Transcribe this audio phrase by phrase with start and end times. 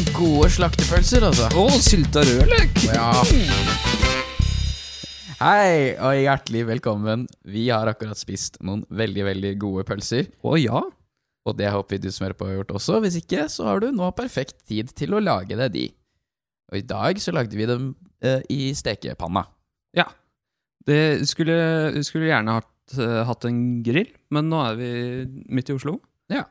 [0.00, 1.48] noen gode slaktepølser, altså.
[1.60, 2.78] Å, sylta rødløk!
[2.88, 3.10] Ja.
[5.40, 7.26] Hei, og hjertelig velkommen.
[7.44, 10.30] Vi har akkurat spist noen veldig, veldig gode pølser.
[10.40, 10.80] Å ja.
[11.48, 13.00] Og det håper vi du som hører på har gjort også.
[13.04, 15.86] Hvis ikke, så har du nå perfekt tid til å lage deg de.
[16.72, 17.92] Og i dag så lagde vi dem
[18.24, 19.44] eh, i stekepanna.
[19.96, 20.08] Ja.
[20.88, 21.60] Det skulle,
[22.08, 24.92] skulle gjerne hatt, eh, hatt en grill, men nå er vi
[25.52, 25.98] midt i Oslo.
[26.32, 26.46] Ja.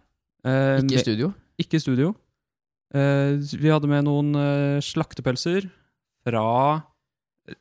[0.46, 1.34] Eh, Ikke i studio.
[1.58, 2.14] Ikke i studio.
[2.96, 5.68] Eh, vi hadde med noen eh, slaktepølser
[6.26, 6.46] fra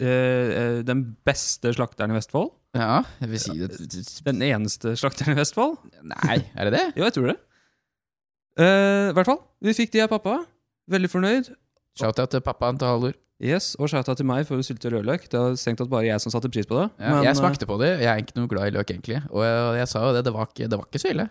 [0.01, 2.55] eh, den beste slakteren i Vestfold.
[2.77, 3.77] Ja, jeg vil si det.
[4.27, 5.79] Den eneste slakteren i Vestfold.
[6.03, 6.85] Nei, er det det?
[7.01, 7.39] Jo, jeg tror det.
[8.59, 9.41] I hvert fall.
[9.63, 10.41] Vi fikk de av pappa.
[10.91, 11.53] Veldig fornøyd.
[11.99, 13.17] Shout-out til pappaen til Halvor.
[13.39, 15.29] Yes, Og shouta til meg for å sylte rødløk.
[15.31, 16.89] Det var strengt tatt bare jeg som satte pris på det.
[16.99, 17.93] Ja, jeg smakte på det.
[18.03, 19.21] Jeg er ikke noe glad i løk, egentlig.
[19.31, 21.29] Og jeg, jeg sa jo det, det var ikke, det var ikke så ille.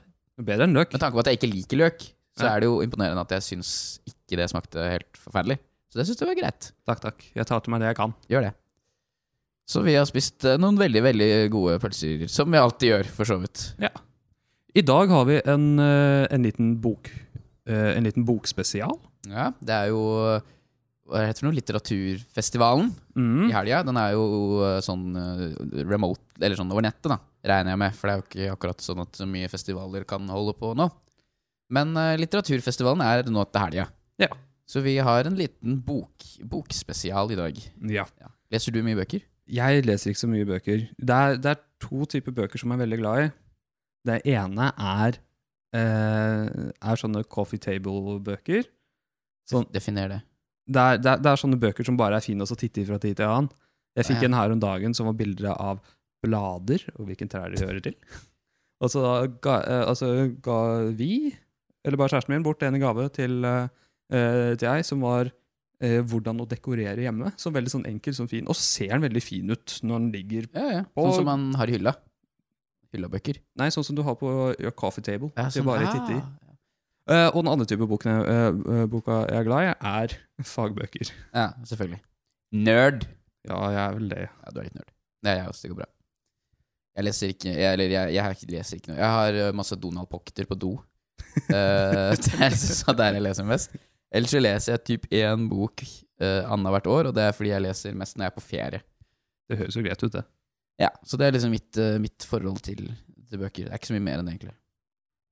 [0.48, 0.94] Bedre enn løk.
[0.96, 2.06] Med tanke på at jeg ikke liker løk,
[2.38, 3.72] så er det jo imponerende at jeg syns
[4.08, 5.58] ikke det smakte helt forferdelig.
[5.92, 6.72] Så det syns jeg var greit.
[6.88, 7.24] Takk, takk.
[7.36, 8.14] Jeg tar til meg det jeg kan.
[8.30, 8.54] Gjør det.
[9.68, 13.28] Så vi har spist eh, noen veldig, veldig gode pølser, som vi alltid gjør, for
[13.28, 13.64] så vidt.
[13.84, 13.90] Ja.
[14.78, 17.10] I dag har vi en, eh, en liten bok
[17.68, 18.94] eh, En liten bokspesial.
[19.28, 20.04] Ja, det er jo
[21.08, 21.56] Hva heter det for noe?
[21.58, 23.48] Litteraturfestivalen Mm.
[23.50, 23.82] i helga.
[23.88, 24.26] Den er jo
[24.86, 25.08] sånn
[25.90, 27.96] remote, eller sånn over nettet, da, regner jeg med.
[27.96, 30.86] For det er jo ikke akkurat sånn at så mye festivaler kan holde på nå.
[31.74, 33.88] Men eh, litteraturfestivalen er nå til helga.
[34.22, 34.30] Ja.
[34.68, 37.60] Så vi har en liten bok, bokspesial i dag.
[37.92, 38.06] Ja.
[38.22, 38.32] Ja.
[38.52, 39.24] Leser du mye bøker?
[39.48, 40.86] Jeg leser ikke så mye bøker.
[41.00, 43.28] Det er, det er to typer bøker som jeg er veldig glad i.
[44.08, 45.20] Det ene er,
[45.76, 46.48] eh,
[46.92, 48.68] er sånne coffee table-bøker.
[49.48, 50.20] Sånn, Definer det.
[50.68, 52.88] det, er, det, er, det er sånne bøker som bare er fine å titte i
[52.88, 53.52] fra tid til annen.
[53.98, 54.28] Jeg fikk Ja.
[54.28, 55.80] en her om dagen som var bilder av
[56.24, 57.96] blader, og hvilken trær de hører til.
[58.84, 59.02] Og så
[59.42, 60.12] ga, eh, altså,
[60.44, 60.58] ga
[61.00, 61.32] vi,
[61.88, 65.32] eller bare kjæresten min, bort en gave til, eh, til jeg, som var
[65.82, 67.32] eh, hvordan å dekorere hjemme.
[67.40, 68.48] Så veldig sånn enkel, sånn fin.
[68.50, 70.84] Og så ser den veldig fin ut når den ligger Ja, ja.
[70.98, 71.96] Sånn som man har i hylla.
[72.96, 73.40] Hyllabøker.
[73.60, 75.32] Nei, sånn som du har på your coffee table.
[75.36, 75.96] Ja, til sånn, bare ah.
[75.96, 76.48] titte i.
[77.08, 80.18] Eh, og den andre type boken, jeg- eh, eh, boka jeg er glad i, er
[80.56, 81.12] fagbøker.
[81.34, 82.02] Ja, selvfølgelig.
[82.52, 83.08] Nerd.
[83.48, 84.24] Ja, jeg er vel det.
[84.28, 84.92] Ja, du er litt nerd.
[85.28, 85.88] Er jeg også, det går bra.
[86.98, 89.00] Jeg leser ikke jeg, Eller jeg, jeg leser ikke noe.
[89.00, 90.74] Jeg har eh, masse Donald Pocketer på do.
[91.48, 93.76] Eh, det er sånn der jeg leser mest.
[94.14, 97.64] Ellers så leser jeg typ én bok uh, annethvert år, og det er fordi jeg
[97.66, 98.80] leser mest når jeg er på ferie.
[99.48, 100.24] Det høres jo greit ut, det.
[100.82, 102.88] Ja, Så det er liksom mitt, uh, mitt forhold til,
[103.28, 103.68] til bøker.
[103.68, 104.56] Det er ikke så mye mer enn det, egentlig.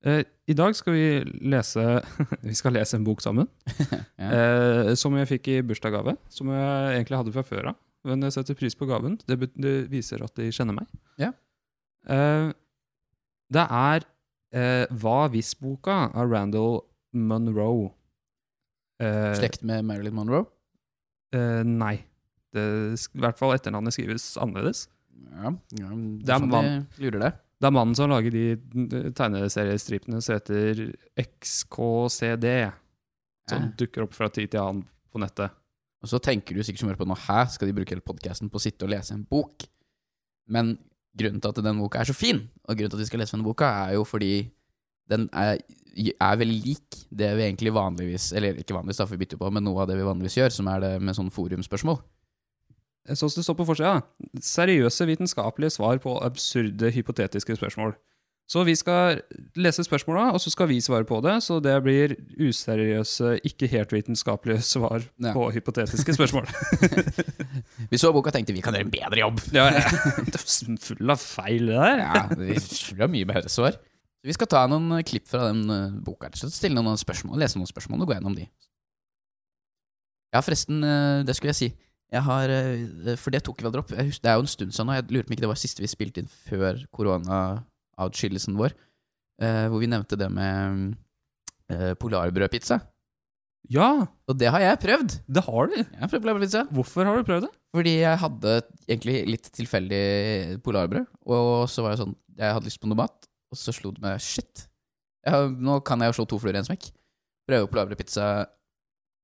[0.05, 1.05] Uh, I dag skal vi
[1.49, 1.83] lese
[2.49, 3.49] Vi skal lese en bok sammen.
[4.15, 4.29] Ja.
[4.31, 6.15] uh, som jeg fikk i bursdagsgave.
[6.31, 7.79] Som jeg egentlig hadde fra før av.
[8.05, 9.17] Men jeg setter pris på gaven.
[9.25, 10.89] Det, det viser at de kjenner meg.
[11.21, 11.31] Ja.
[12.05, 12.51] Eh,
[13.53, 14.05] det er
[14.55, 16.81] eh, Hva hvis-boka av Randall
[17.13, 17.91] Monroe
[19.03, 20.45] Eh, Slekt med Marilyn Monroe.
[21.35, 21.97] eh, nei.
[22.55, 22.61] Det,
[22.95, 24.85] I hvert fall etternavnet skrives annerledes.
[25.35, 25.89] Ja, ja
[26.23, 26.87] Det er sånn mann.
[26.97, 27.31] lurer det.
[27.59, 28.45] Det er mannen som lager de
[29.17, 32.71] tegneseriestripene som heter XKCD.
[33.49, 33.71] Som Ja.
[33.77, 35.51] dukker opp fra tid til annen på nettet.
[36.01, 38.49] Og så tenker du sikkert som hører på nå, hæ, skal de bruke hele podcasten
[38.49, 39.63] på å sitte og lese en bok?
[40.47, 40.77] Men
[41.19, 43.35] grunnen til at den boka er så fin, og grunnen til at vi skal lese
[43.35, 44.33] denne boka, er jo fordi
[45.11, 45.61] den er,
[46.15, 49.51] er veldig lik det vi egentlig vanligvis, eller ikke vanligvis da, for vi bytter på,
[49.53, 52.01] men noe av det vi vanligvis gjør, som er det med sånn forumspørsmål.
[53.05, 53.99] Sånn som det står på forsida.
[54.41, 57.93] Seriøse vitenskapelige svar på absurde hypotetiske spørsmål.
[58.45, 59.23] Så vi skal
[59.57, 61.39] lese spørsmåla, og så skal vi svare på det.
[61.41, 65.31] Så det blir useriøse, ikke helt vitenskapelige svar Ja.
[65.33, 66.45] på hypotetiske spørsmål.
[67.91, 69.39] Vi så boka og tenkte vi kan gjøre en bedre jobb.
[69.53, 69.81] ja, ja.
[70.25, 71.99] Det er full av feil, det der.
[72.01, 73.77] Ja, vi har mye bedre svar.
[74.25, 78.01] Vi skal ta noen klipp fra den eh, boka, stille noen spørsmål, lese noen spørsmål
[78.05, 78.47] og gå gjennom de.
[80.33, 81.69] Ja, forresten, eh, det skulle jeg si.
[82.15, 83.93] Jeg har, eh, for det tok vi aldri opp.
[83.93, 84.97] Det er jo en stund siden nå.
[84.97, 86.81] Jeg lurer på om ikke det var siste vi spilte inn før
[87.95, 88.73] koronaatskillelsen vår.
[89.41, 90.95] eh, Hvor vi nevnte det med
[91.71, 92.79] eh, polarbrødpizza.
[93.69, 95.15] Ja, Og det har jeg prøvd.
[95.27, 95.75] det har du.
[95.75, 96.67] Jeg har prøvd polarbrødpizza.
[96.71, 97.51] Hvorfor har du prøvd det?
[97.75, 102.79] Fordi jeg hadde egentlig litt tilfeldig polarbrød, og så var det sånn Jeg hadde lyst
[102.81, 104.67] på noe mat, og så slo det meg shit.
[105.25, 106.91] Jeg nå kan jeg jo slå to fluer i en smekk.
[107.49, 108.27] Prøve polarbrødpizza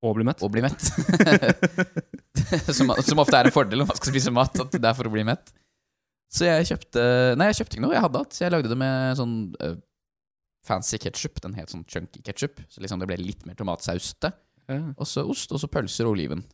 [0.01, 0.41] og bli mett.
[0.41, 0.81] og bli mett.
[2.73, 5.05] som, som ofte er en fordel når man skal spise mat, at det er for
[5.09, 5.51] å bli mett.
[6.31, 7.01] Så jeg kjøpte
[7.35, 8.37] Nei, jeg kjøpte ikke noe, jeg hadde alt.
[8.39, 9.75] Jeg lagde det med sånn uh,
[10.67, 11.41] fancy ketsjup.
[11.43, 14.31] Den het sånn chunky ketsjup, så liksom det ble litt mer tomatsausete.
[14.71, 14.79] Ja.
[14.95, 16.45] Og så ost, og så pølser og oliven.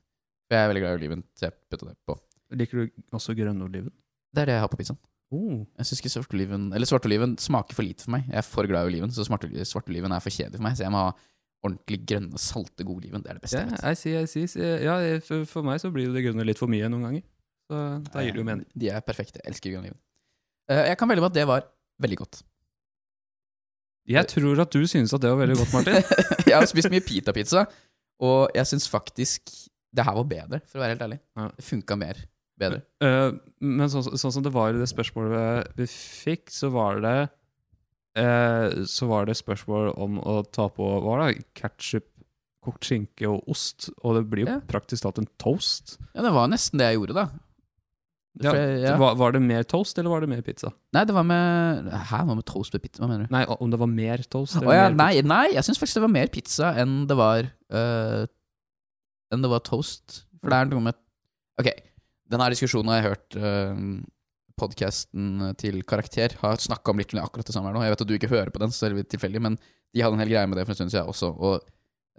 [0.47, 2.15] For jeg er veldig glad i oliven, så jeg putta det på.
[2.57, 3.91] Liker du også grønnoliven?
[4.33, 4.99] Det er det jeg har på pizzaen.
[5.27, 5.65] Oh.
[5.75, 8.29] Jeg syns ikke svartoliven Eller svartoliven smaker for lite for meg.
[8.31, 10.77] Jeg er for glad i oliven, så svart- svartoliven er for kjedelig for meg.
[10.79, 11.09] Så jeg må ha
[11.67, 13.23] ordentlig grønne, salte godoliven.
[13.25, 13.91] Det er det beste yeah, jeg vet.
[13.91, 14.69] I see, I see.
[14.85, 14.95] Ja,
[15.27, 17.25] for, for meg så blir jo det grønne litt for mye noen ganger.
[17.67, 17.79] Så
[18.13, 18.67] da gir det jo mening.
[18.77, 19.41] De er perfekte.
[19.43, 19.99] Jeg elsker grønn oliven.
[20.71, 21.65] Eh, jeg kan velge med at det var
[22.03, 22.41] veldig godt.
[24.07, 25.97] Jeg tror at du synes at det var veldig godt, Martin.
[26.47, 27.65] jeg har spist mye pita-pizza,
[28.23, 29.51] og jeg syns faktisk
[29.97, 31.17] det her var bedre, for å være helt ærlig.
[31.57, 32.19] Det funka mer
[32.59, 32.81] bedre.
[33.03, 33.31] Eh,
[33.63, 37.15] men sånn, sånn som det var i det spørsmålet vi fikk, så var det
[38.19, 42.13] eh, Så var det spørsmål om å ta på hva da, ketsjup, Ketchup,
[42.67, 43.89] kokt skinke og ost.
[44.03, 44.59] Og det blir jo Ja.
[44.67, 45.97] praktisk talt en toast.
[46.13, 47.27] Ja, det var nesten det jeg gjorde, da.
[48.43, 48.95] Ja, jeg- ja.
[49.01, 50.69] Var, var det mer toast, eller var det mer pizza?
[50.93, 53.01] Nei, det var med Hæ, hva med toast med pizza?
[53.01, 53.33] Hva mener du?
[53.33, 54.55] Nei, om det var mer toast?
[54.59, 57.17] Eller oh, ja, mer nei, nei, jeg syns faktisk det var mer pizza enn det
[57.17, 58.25] var uh,
[59.33, 60.21] Enn det var toast.
[60.39, 60.95] For det er noe med
[61.59, 61.67] Ok,
[62.29, 63.81] denne diskusjonen har jeg hørt uh,
[64.57, 67.83] podkasten til Karakter har snakka om litt akkurat det samme her nå.
[67.85, 69.57] Jeg vet at du ikke hører på den, så det er tilfeldig, men
[69.93, 71.29] de hadde en hel greie med det for en stund siden også.
[71.33, 71.65] Og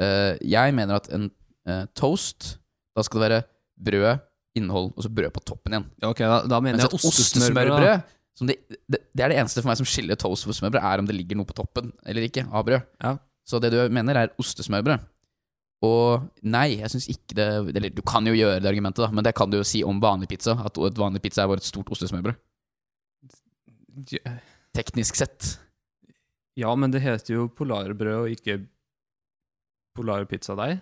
[0.03, 1.29] uh, jeg mener at en
[1.69, 2.57] uh, toast
[2.97, 3.43] Da skal det være
[3.79, 4.23] brød,
[4.59, 5.89] innhold, og så brød på toppen igjen.
[6.03, 7.73] Ja, ok, da, da mener Mens jeg et ostesmørbrød.
[7.73, 8.55] ostesmørbrød som det,
[8.87, 11.17] det, det er det eneste for meg som skiller toast fra smørbrød, er om det
[11.17, 12.85] ligger noe på toppen eller ikke av brød.
[13.03, 13.17] Ja.
[13.49, 15.07] Så det du mener, er ostesmørbrød.
[15.89, 17.45] Og nei, jeg syns ikke det
[17.79, 20.01] Eller du kan jo gjøre det argumentet, da, men det kan du jo si om
[20.03, 20.57] vanlig pizza.
[20.67, 22.39] At et vanlig pizza er bare et stort ostesmørbrød.
[24.15, 24.37] Ja,
[24.75, 25.57] Teknisk sett.
[26.59, 28.61] Ja, men det heter jo polarbrød og ikke
[29.99, 30.79] polarpizzadeig.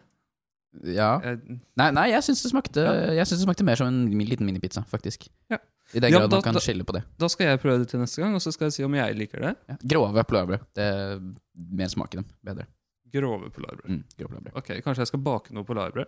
[0.84, 1.20] Ja.
[1.22, 1.36] Eh,
[1.76, 3.24] Nei, nei jeg syns det, Ja.
[3.24, 5.28] det smakte mer som en liten minipizza, faktisk.
[5.50, 5.58] Ja.
[5.94, 7.04] I den Ja, grad da- man kan da- skille på det.
[7.18, 9.14] Da skal jeg prøve det til neste gang, og så skal jeg si om jeg
[9.16, 9.56] liker det.
[9.86, 10.60] Grove polarbrød.
[10.74, 11.20] Det er
[11.54, 12.26] mer smak i dem.
[12.44, 12.66] Bedre.
[13.12, 13.88] Grove polarbrød.
[13.88, 14.56] Mm, grove polarbrød.
[14.56, 16.06] Ok, Kanskje jeg skal bake noe polarbrød.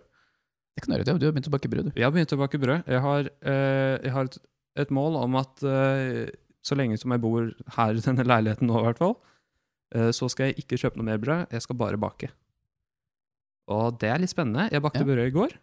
[0.75, 1.19] Det kan du gjøre.
[1.19, 1.91] Du har begynt å bake brød, du.
[1.95, 2.83] Jeg har begynt å bake brød.
[2.87, 4.37] Jeg har, eh, jeg har et,
[4.75, 6.29] et mål om at eh,
[6.63, 9.15] så lenge som jeg bor her i denne leiligheten nå, i hvert fall,
[9.95, 11.47] eh, så skal jeg ikke kjøpe noe mer brød.
[11.51, 12.29] Jeg skal bare bake.
[13.69, 14.69] Og det er litt spennende.
[14.73, 15.07] Jeg bakte Ja.
[15.07, 15.55] brød i går.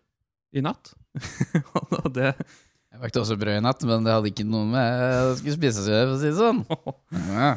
[0.56, 0.92] I natt.
[1.74, 5.38] og det Jeg bakte også brød i natt, men det hadde ikke noe med jeg
[5.40, 6.62] skulle spise seg, for å si det sånn.
[7.34, 7.50] Ja.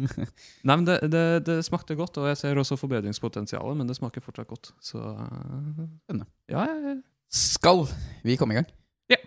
[0.66, 4.24] Nei, men det, det, det smakte godt, og jeg ser også forbedringspotensialet, men det smaker
[4.24, 4.72] fortsatt godt.
[4.80, 6.26] Så Spennende.
[6.48, 6.96] Ja, ja.
[7.30, 7.84] Skal
[8.24, 8.70] vi komme i gang?
[9.12, 9.20] Ja.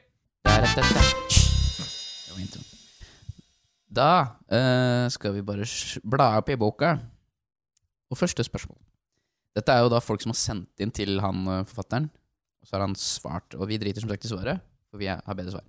[0.50, 1.24] Der, der, der.
[3.94, 5.10] Da uh.
[5.14, 5.68] Skal vi bare
[6.04, 6.98] bla opp i boka.
[8.10, 8.78] Og første spørsmål.
[9.54, 12.10] Dette er jo da folk som har sendt inn til han eh, forfatteren.
[12.64, 15.36] Og så har han svart, og vi driter som sagt i svaret, for vi har
[15.36, 15.66] bedre svar.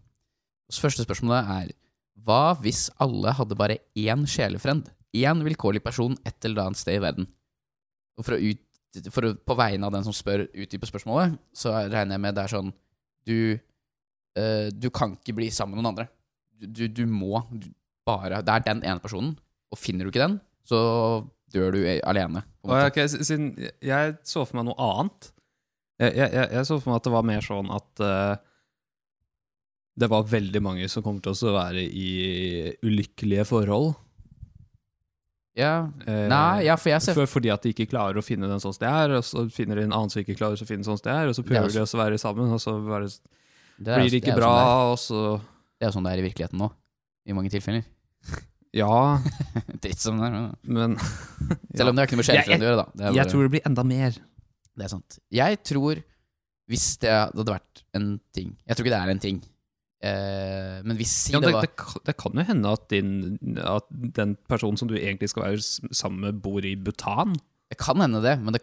[0.71, 1.73] Så første spørsmålet er
[2.25, 4.87] Hva hvis alle hadde bare én sjelefrend?
[5.15, 7.27] Én vilkårlig person et eller annet sted i verden?
[8.15, 11.75] Og for å, ut, for å på vegne av den som spør, utdype spørsmålet, så
[11.83, 12.73] regner jeg med det er sånn
[13.27, 13.37] Du,
[14.39, 16.09] uh, du kan ikke bli sammen med noen andre.
[16.55, 17.43] Du, du, du må
[18.07, 19.35] bare Det er den ene personen,
[19.73, 20.39] og finner du ikke den,
[20.69, 20.79] så
[21.55, 22.43] dør du eh, alene.
[22.63, 22.91] På en måte.
[22.93, 23.49] ok, siden
[23.85, 25.31] jeg så for meg noe annet
[26.03, 28.35] Jeg, jeg, jeg, så for meg at det var mer sånn at uh,
[29.95, 32.09] det var veldig mange som kommer til å være i
[32.83, 33.93] ulykkelige forhold.
[35.55, 35.87] Ja.
[36.03, 38.59] Eh, Nei, ja, for jeg ser for, fordi at de ikke klarer å finne den
[38.59, 40.83] sånn som det er, og så finner de en annen som ikke klarer å finne
[40.87, 43.07] sånn som det er, og så er prøver de å være sammen, og så bare,
[43.79, 45.45] det er- blir det ikke er jo bra, sånn og så det er.
[45.79, 46.71] Det er jo sånn det er i virkeligheten nå.
[47.25, 47.87] I mange tilfeller.
[48.75, 49.21] Ja,
[49.83, 50.49] Dritt som det er.
[50.67, 50.97] men-
[51.79, 52.87] Selv om det har ikke noe med Jeg- å gjøre, da.
[52.95, 54.17] Det er, Jeg tror det blir enda mer.
[54.75, 55.19] det er sant.
[55.31, 56.01] Jeg tror,
[56.71, 59.43] hvis det hadde vært en ting Jeg tror ikke det er en ting.
[60.05, 62.89] Eh, men hvis si Ja, det det, var det, kan- det kan jo hende at,
[62.93, 65.63] din, at den personen som du egentlig skal være
[65.95, 67.33] sammen med, bor i Bhutan.
[67.71, 68.61] Det kan hende det, men det,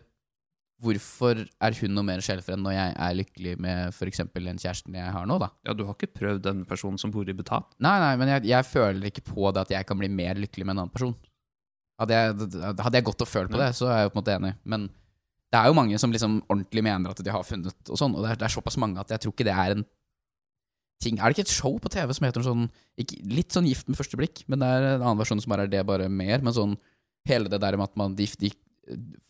[0.81, 4.23] hvorfor er hun noe mer sjelfren når jeg er lykkelig med f.eks.
[4.33, 5.51] den kjæresten jeg har nå, da?
[5.67, 7.67] Ja, du har ikke prøvd den personen som bor i Bhutan?
[7.83, 10.65] Nei, nei, men jeg, jeg føler ikke på det at jeg kan bli mer lykkelig
[10.65, 11.13] med en annen person.
[12.01, 12.50] Hadde jeg,
[12.81, 14.53] hadde jeg gått og følt på det, så er jeg på en måte enig.
[14.73, 14.88] Men
[15.51, 18.25] det er jo mange som liksom ordentlig mener at de har funnet og sånn, og
[18.25, 19.85] det er, det er såpass mange at jeg tror ikke det er en
[21.01, 21.19] ting.
[21.19, 22.67] Er det ikke et show på TV som heter sånn
[23.01, 25.65] ikke, Litt sånn Gift med første blikk, men det er en annen versjon som er
[25.69, 26.41] det, bare mer.
[26.45, 26.77] Men sånn
[27.29, 28.53] hele det der med at man de, de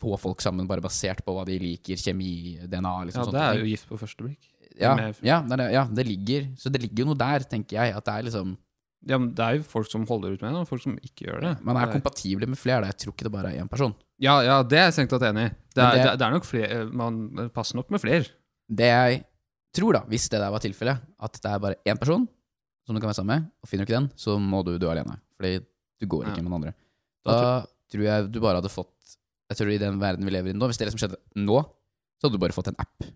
[0.01, 3.33] får folk sammen bare basert på hva de liker, kjemi, DNA, liksom Ja, sånt.
[3.37, 4.47] det er jo gift på første blikk.
[4.79, 7.93] ja, ja, det ja, det ligger Så det ligger jo noe der, tenker jeg.
[7.95, 8.57] At det er liksom
[9.07, 11.25] Ja, men Det er jo folk som holder ut med det, og folk som ikke
[11.25, 11.53] gjør det.
[11.65, 12.81] Man er Det kompatibel med flere.
[12.81, 12.87] da.
[12.87, 13.95] Jeg tror ikke det bare er én person.
[14.19, 15.49] ja, ja, det er jeg strengt tatt enig i.
[15.49, 18.25] Det, det- det, det er nok flere Man passer nok med flere.
[18.69, 19.25] Det jeg
[19.73, 22.27] tror, da, hvis det der var tilfellet, at det er bare én person
[22.85, 24.87] som du kan være sammen med, og finner du ikke den, så må du dø
[24.89, 25.19] alene.
[25.39, 25.59] Fordi
[25.99, 26.41] du går ikke Ja.
[26.43, 26.73] med den andre.
[27.25, 29.17] Da Da tror jeg du bare hadde fått
[29.51, 31.59] Jeg tror I den verden vi lever i nå, hvis det liksom skjedde nå,
[32.21, 33.07] så hadde du bare fått en app.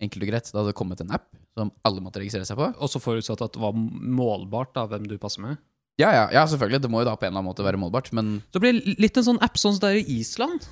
[0.00, 0.48] Enkelt og greit.
[0.52, 1.26] Da hadde det kommet en app
[1.58, 2.68] som alle måtte registrere seg på.
[2.86, 5.58] Også forutsatt at det var målbart da, hvem du passer med.
[5.98, 6.78] Ja, ja, ja, selvfølgelig.
[6.84, 8.78] Det må jo da på en eller annen måte være målbart, men Så det blir
[9.02, 10.68] litt en sånn app sånn som det er i Island.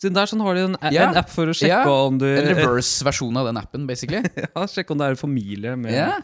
[0.00, 1.10] Siden der sånn har de en, Ja.
[1.10, 2.06] en app for å sjekke Ja.
[2.06, 4.22] om du En reverse-versjon av den appen, basically.
[4.56, 6.22] Ja, sjekke om det er en familie med, Ja,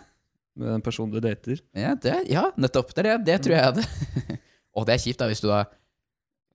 [0.57, 1.61] med den personen du dater.
[1.77, 2.95] ja, det, ja nettopp.
[2.97, 4.41] Det, er det, det tror jeg er det.
[4.77, 5.67] Og det er kjipt da hvis du da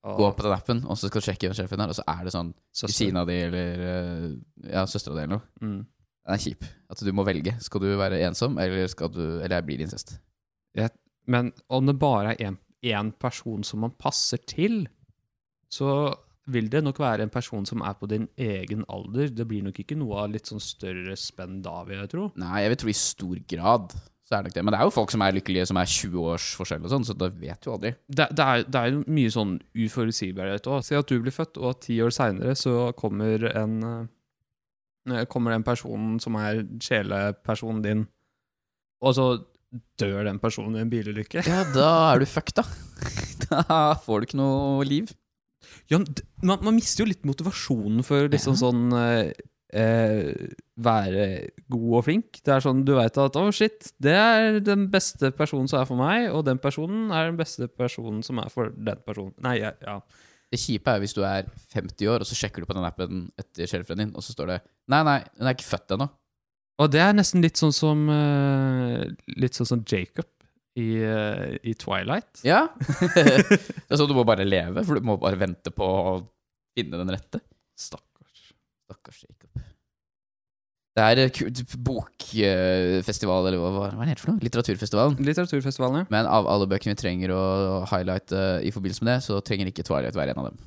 [0.02, 2.24] går på den appen, og så skal du sjekke hvem sjefen er, og så er
[2.26, 4.24] det sånn kusina di eller eh,
[4.72, 5.46] ja, søstera di eller noe.
[5.62, 5.82] Mm.
[6.22, 6.66] Den er kjip.
[6.92, 7.54] At du må velge.
[7.62, 10.16] Skal du være ensom, eller, skal du, eller blir det incest?
[11.30, 14.84] Men om det bare er én person som man passer til,
[15.72, 16.12] så
[16.52, 19.30] vil det nok være en person som er på din egen alder.
[19.30, 22.30] Det blir nok ikke noe av litt sånn større spenn da, vil jeg tro.
[22.42, 23.96] Nei, jeg vil tro i stor grad
[24.32, 24.64] så er det nok det.
[24.64, 27.06] Men det er jo folk som er lykkelige, som er 20 års forskjell og sånn,
[27.10, 27.92] så det vet du aldri.
[28.08, 30.86] Det, det, er, det er jo mye sånn uforutsigbarhet òg.
[30.88, 35.56] Si at du blir født, og at ti år seinere så kommer en eh, Kommer
[35.56, 38.04] den personen som er sjelepersonen din,
[39.02, 39.24] og så
[39.98, 41.42] dør den personen i en bilulykke.
[41.48, 42.68] Ja, da er du fucked, da.
[43.52, 45.10] Da får du ikke noe liv.
[45.90, 45.98] Ja,
[46.46, 48.62] man, man mister jo litt motivasjonen for liksom Ja.
[48.62, 48.94] sånn
[49.74, 50.50] eh,
[50.82, 51.26] Være
[51.70, 52.40] god og flink.
[52.42, 55.90] Det er sånn, Du veit at å, shit, det er den beste personen som er
[55.90, 59.36] for meg, og den personen er den beste personen som er for den personen.
[59.46, 60.00] Nei, ja, ja.
[60.52, 63.30] Det kjipe er hvis du er 50 år, og så sjekker du på den appen
[63.40, 64.58] etter sjelefreden din, og så står det
[64.92, 66.10] Nei, nei, hun er ikke født ennå.
[66.82, 69.04] Og det er nesten litt sånn som eh,
[69.38, 70.28] Litt sånn som Jacob
[70.80, 72.42] i, eh, i Twilight.
[72.48, 72.66] Ja.
[73.16, 76.16] det er sånn du må bare leve, for du må bare vente på å
[76.78, 77.42] finne den rette.
[77.80, 78.11] Stakkars.
[78.92, 79.64] Stakkars Jacob.
[80.92, 84.44] Det er eh, ku- bokfestival, eller hva, hva er det for noe?
[84.44, 85.16] Litteraturfestivalen.
[85.24, 86.08] Litteraturfestivalen, ja.
[86.12, 87.44] Men av alle bøkene vi trenger å
[87.88, 90.60] highlighte i forbindelse med det, så trenger ikke Twilight være en av dem.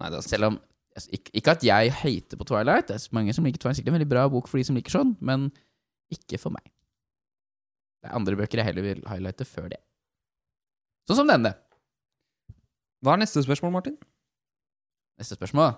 [0.00, 0.32] Nei, det er sant.
[0.32, 0.56] Selv om
[0.96, 3.92] altså, ikke, ikke at jeg hater på Twilight, det er mange som liker Twilight, sikkert
[3.92, 5.50] en veldig bra bok for de som liker sånn, men
[6.14, 6.64] ikke for meg.
[8.00, 9.82] Det er andre bøker jeg heller vil highlighte før det.
[11.10, 11.52] Sånn som denne.
[13.04, 14.00] Hva er neste spørsmål, Martin?
[15.20, 15.74] Neste spørsmål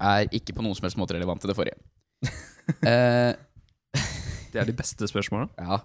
[0.00, 1.78] er ikke på noen som helst måte relevant til det forrige.
[2.88, 3.32] eh,
[4.52, 5.48] Det er de beste spørsmåla.
[5.66, 5.80] ja.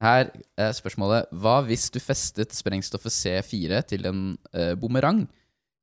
[0.00, 4.22] Her er spørsmålet Hva hvis du festet sprengstoffet C4 til en
[4.56, 5.26] uh, bumerang?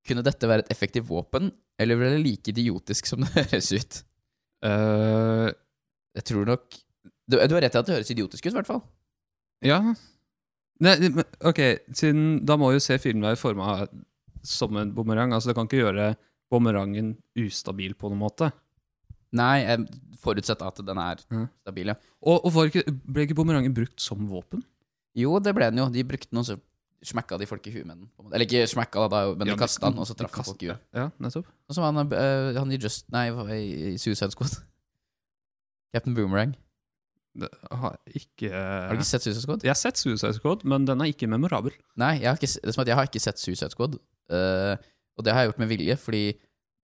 [0.07, 3.99] Kunne dette være et effektivt våpen, eller ble det like idiotisk som det høres ut?
[4.65, 5.47] Eh,
[6.17, 6.63] Jeg tror nok
[7.29, 8.81] Du, du har rett i at det høres idiotisk ut, i hvert fall.
[9.65, 9.81] Ja
[10.81, 11.59] Nei, men, ok,
[11.97, 13.83] siden Da må jo C4 være forma
[14.47, 15.33] som en bumerang.
[15.33, 16.11] Altså, det kan ikke gjøre
[16.51, 18.51] bumerangen ustabil på noen måte.
[19.35, 19.83] Nei, jeg
[20.21, 21.45] forutsetter at den er mm.
[21.65, 21.97] stabil, ja.
[22.23, 24.63] Og, og ikke, ble ikke bumerangen brukt som våpen?
[25.17, 25.87] Jo, det ble den jo.
[25.91, 26.57] De brukte den, og så
[27.05, 28.07] smekka de folk i huet med den.
[28.31, 30.71] Eller ikke smekka, da, men Ja, de kasta den, og så traff de folk i
[30.71, 30.85] huet.
[30.95, 31.49] Ja, nettopp.
[31.67, 33.27] Og så var han, uh, han i Just Nei,
[33.57, 34.55] i Suicide Squad.
[35.93, 36.55] Captain Boomerang.
[37.37, 39.65] Det har ikke Har du ikke sett Suicide Squad?
[39.65, 41.75] Jeg har sett Suicide Squad, men den er ikke memorabel.
[41.99, 43.99] Nei, jeg har ikke, det er som at jeg har ikke sett Suicide Squad.
[44.33, 44.73] eh,
[45.17, 46.23] og det har jeg gjort med vilje, fordi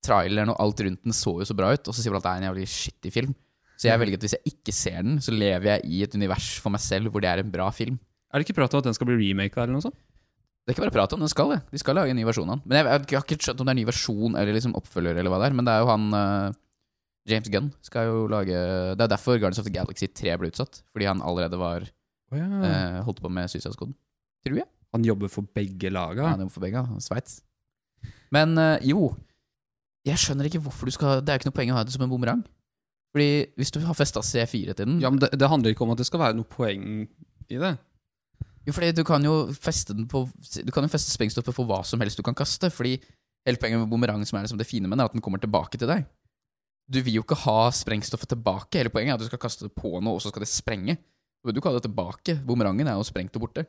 [0.03, 2.27] traileren og alt rundt den så jo så bra ut, og så sier man at
[2.27, 3.35] det er en jævlig shitty film.
[3.79, 6.49] Så jeg velger at hvis jeg ikke ser den, så lever jeg i et univers
[6.63, 7.97] for meg selv hvor det er en bra film.
[8.31, 9.97] Er det ikke prat om at den skal bli remaka eller noe sånt?
[10.63, 11.59] Det er ikke bare prat om, den skal det.
[11.73, 12.67] De skal lage en ny versjon av den.
[12.69, 15.17] Men jeg, jeg har ikke skjønt om det er en ny versjon eller liksom oppfølger,
[15.19, 15.57] eller hva det er.
[15.59, 16.55] Men det er jo han uh,
[17.27, 18.55] James Gunn skal jo lage
[18.95, 20.79] Det er derfor Guardians of the Galaxy 3 ble utsatt.
[20.95, 23.91] Fordi han allerede var eh, holdt på med Suicide Squad.
[24.43, 24.69] Tror jeg.
[24.95, 26.23] Han jobber for begge laga.
[26.23, 26.83] Ja, han jobber for begge.
[27.03, 27.41] Sveits.
[28.33, 29.13] Men eh, jo
[30.07, 31.93] Jeg skjønner ikke hvorfor du skal Det er jo ikke noe poeng å ha det
[31.95, 32.43] som en bumerang.
[33.13, 35.93] Fordi hvis du har festa C4 til den Ja, men det, det handler ikke om
[35.93, 37.05] at det skal være noe poeng
[37.51, 37.75] i det.
[38.63, 40.25] Jo, fordi du kan jo feste den på
[40.63, 42.71] Du kan jo feste sprengstoffet på hva som helst du kan kaste.
[42.73, 42.95] Fordi
[43.45, 45.41] hele poenget med bumerang, som er liksom det fine med den, er at den kommer
[45.43, 46.07] tilbake til deg.
[46.87, 48.79] Du vil jo ikke ha sprengstoffet tilbake.
[48.79, 50.97] Hele poenget er at du skal kaste det på noe, og så skal det sprenge.
[51.43, 52.37] Du kan ha det tilbake.
[52.47, 53.65] Bumerangen er jo sprengt og borte.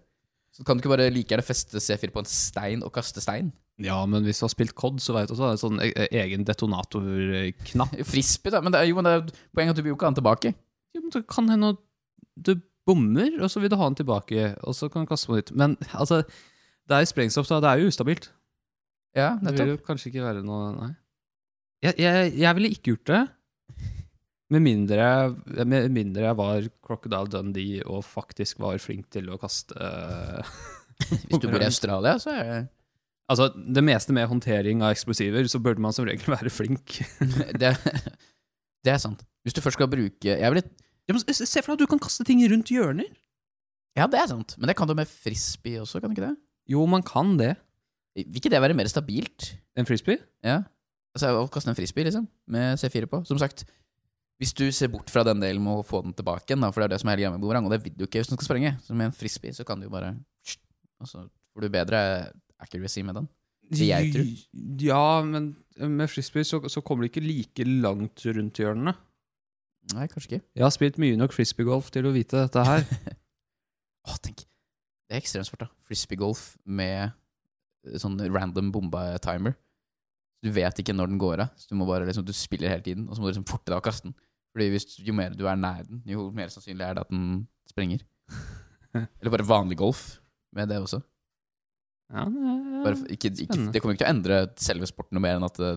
[0.55, 3.51] Så kan du ikke bare like gjerne feste C4 på en stein og kaste stein?
[3.83, 6.09] Ja, men hvis du har spilt COD, så vet du også det er sånn e-
[6.21, 7.97] egen detonatorknapp.
[8.07, 8.61] Frisbee, da.
[8.63, 9.25] Men det er jo men det er
[9.57, 10.53] poenget at du vil jo ikke ha den tilbake.
[10.95, 11.73] Jo, men det kan hende
[12.39, 12.53] du
[12.87, 15.51] bommer, og så vil du ha den tilbake, og så kan du kaste på nytt.
[15.59, 16.21] Men altså,
[16.87, 17.59] det er sprengstoff, da.
[17.65, 18.29] Det er jo ustabilt.
[19.15, 20.93] Ja, Det vil jo kanskje ikke være noe Nei.
[21.85, 23.23] Jeg, jeg, jeg ville ikke gjort det.
[24.55, 25.05] Med mindre,
[25.67, 29.75] med mindre jeg var Crocodile Dundee og faktisk var flink til å kaste
[31.27, 32.59] Hvis du bor i Australia, så er det
[33.31, 36.99] Altså, det meste med håndtering av eksplosiver, så burde man som regel være flink.
[37.61, 37.73] Det,
[38.85, 39.23] det er sant.
[39.45, 40.65] Hvis du først skal bruke jeg vil,
[41.09, 43.09] Ja, se for deg at du kan kaste ting rundt hjørner.
[43.97, 44.57] Ja, det er sant.
[44.59, 46.37] Men det kan du med frisbee også, kan du ikke det?
[46.73, 47.55] Jo, man kan det.
[48.17, 49.51] Vil ikke det være mer stabilt?
[49.77, 50.21] En frisbee?
[50.45, 50.63] Ja.
[51.15, 53.21] Altså, å kaste en frisbee, liksom, med C4 på.
[53.29, 53.67] Som sagt,
[54.43, 56.89] hvis du ser bort fra den delen med å få den tilbake igjen, for det
[56.89, 58.41] er det som er hele greia med boomerang, og det vil du ikke hvis den
[58.41, 58.75] skal sprenge.
[58.83, 60.15] Så med en frisbee så kan du jo bare
[61.03, 62.01] Og så får du bedre
[62.63, 63.29] accuracy med den.
[64.85, 68.95] Ja, men med frisbee så, så kommer det ikke like langt rundt hjørnene.
[69.93, 70.45] Nei, kanskje ikke.
[70.57, 72.87] Jeg har spilt mye nok frisbeegolf til å vite dette her.
[74.09, 74.45] Åh, tenk.
[75.05, 75.69] Det er ekstremsport, da.
[75.89, 79.57] Frisbeegolf med eh, sånn random bomba-timer.
[80.45, 82.85] Du vet ikke når den går av, så du må bare liksom, du spiller hele
[82.85, 84.17] tiden, og så må du liksom forte deg å kaste den.
[84.55, 87.45] Fordi hvis, Jo mer du er nær den, jo mer sannsynlig er det at den
[87.69, 88.05] sprenger.
[88.95, 90.05] Eller bare vanlig golf
[90.55, 91.01] med det også.
[92.13, 95.47] Ja, det ikke, ikke, det kommer ikke til å endre selve sporten noe mer enn
[95.47, 95.71] at det,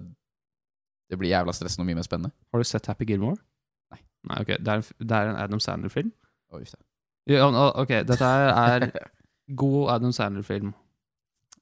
[1.10, 2.34] det blir jævla stressende og mye mer spennende.
[2.51, 3.39] Har du sett Happy Gilmore?
[3.93, 4.01] Nei.
[4.27, 4.51] Nei, ok.
[4.60, 6.12] Det er, en- det er en Adam Sandler-film.
[6.51, 6.60] Oh.
[7.27, 7.48] Ja,
[7.79, 8.89] ok, dette er,
[9.55, 10.74] god Adam Sandler-film.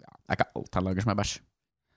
[0.01, 1.35] Det er ikke alt han lager som er bæsj.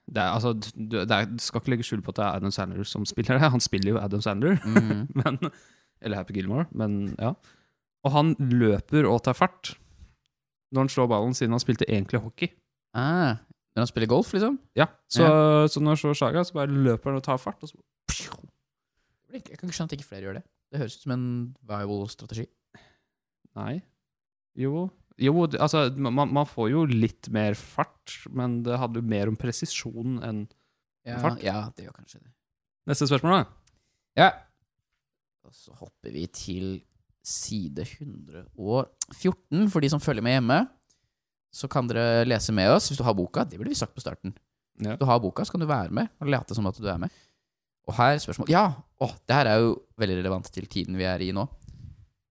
[0.09, 2.37] Det er, altså, du, det er, du skal ikke legge skjul på at det er
[2.39, 3.51] Adam Sandler som spiller det.
[3.53, 5.09] Han spiller jo Adam Sandler, Mhm.
[5.21, 5.39] men,
[6.01, 7.33] eller Happy Gilmore, men ja.
[8.05, 9.75] Og han løper og tar fart
[10.73, 12.51] når han slår ballen, siden han spilte egentlig hockey.
[12.97, 13.37] Ah,
[13.77, 14.59] når han spiller golf, liksom?
[14.77, 15.25] Ja, Så,
[15.71, 17.63] så når han slår Saga, så bare løper han og tar fart.
[17.63, 17.79] Og så,
[19.33, 20.45] Jeg kan ikke skjønne at ikke flere gjør det.
[20.73, 21.27] Det høres ut som en
[21.69, 22.47] viable strategi.
[23.57, 23.79] nei.
[24.59, 24.89] Jo,
[25.23, 29.37] jo altså, man, man får jo litt mer fart, men det handler jo mer om
[29.39, 30.41] presisjon enn
[31.07, 31.39] Ja, Fart.
[31.45, 32.33] ja det gjør kanskje det.
[32.91, 33.45] Neste spørsmål, da.
[34.19, 34.29] Ja.
[35.47, 36.67] Og så hopper vi til
[37.29, 39.69] side 114.
[39.73, 40.59] For de som følger med hjemme,
[41.55, 43.45] så kan dere lese med oss hvis du har boka.
[43.45, 44.35] Det burde vi sagt på starten.
[44.79, 44.95] Ja.
[44.95, 47.01] Hvis du har boka, så kan du være med og late som at du er
[47.03, 47.15] med.
[47.89, 48.67] Og her er spørsmål Ja!
[48.99, 51.47] Å, det her er jo veldig relevant til tiden vi er i nå.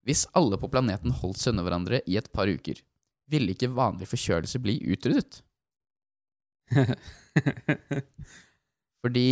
[0.06, 2.80] Hvis alle på planeten holdt seg unna hverandre i et par uker,
[3.28, 5.40] ville ikke vanlig forkjølelse bli utryddet?
[9.02, 9.28] Fordi